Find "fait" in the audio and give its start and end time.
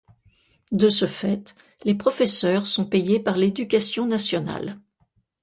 1.05-1.53